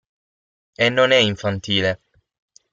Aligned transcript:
E 0.83 0.89
"non" 0.89 1.11
è 1.11 1.17
infantile". 1.17 2.01